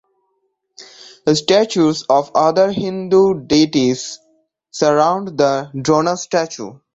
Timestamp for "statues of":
1.31-2.31